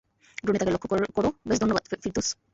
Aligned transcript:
ড্রোনে 0.43 0.59
তাকে 0.59 0.73
লক্ষ 0.73 0.85
করো 1.17 1.29
ব্যাস 1.47 1.57
ধন্যবাদ, 1.61 1.83
ফিরদৌস। 2.03 2.27